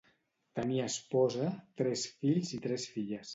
[0.59, 1.49] Tenia esposa,
[1.83, 3.29] tres fills i tres filles.